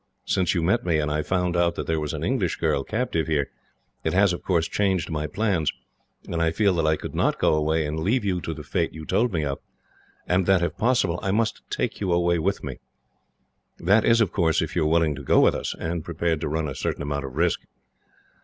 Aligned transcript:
Since 0.25 0.55
you 0.55 0.63
met 0.63 0.83
me, 0.83 0.97
and 0.97 1.11
I 1.11 1.21
found 1.21 1.53
that 1.53 1.85
there 1.85 1.99
was 1.99 2.11
an 2.11 2.23
English 2.23 2.55
girl 2.55 2.83
captive 2.83 3.27
here, 3.27 3.51
it 4.03 4.13
has 4.13 4.33
of 4.33 4.41
course 4.41 4.67
changed 4.67 5.11
my 5.11 5.27
plans, 5.27 5.71
and 6.27 6.41
I 6.41 6.49
feel 6.49 6.73
that 6.73 6.87
I 6.87 6.95
could 6.95 7.13
not 7.13 7.37
go 7.37 7.53
away 7.53 7.85
and 7.85 7.99
leave 7.99 8.25
you 8.25 8.41
to 8.41 8.55
the 8.55 8.63
fate 8.63 8.93
you 8.95 9.05
told 9.05 9.31
me 9.31 9.45
of, 9.45 9.59
and 10.25 10.47
that 10.47 10.63
if 10.63 10.75
possible, 10.75 11.19
I 11.21 11.29
must 11.29 11.61
take 11.69 12.01
you 12.01 12.11
away 12.13 12.39
with 12.39 12.63
me. 12.63 12.79
That 13.77 14.03
is, 14.03 14.21
of 14.21 14.31
course, 14.31 14.59
if 14.59 14.75
you 14.75 14.85
are 14.85 14.89
willing 14.89 15.13
to 15.13 15.21
go 15.21 15.39
with 15.39 15.53
us, 15.53 15.75
and 15.77 16.03
prepared 16.03 16.41
to 16.41 16.47
run 16.49 16.67
a 16.67 16.73
certain 16.73 17.03
amount 17.03 17.25
of 17.25 17.35
risk. 17.35 17.59